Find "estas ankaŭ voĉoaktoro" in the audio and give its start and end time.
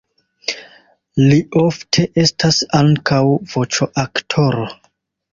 2.23-4.65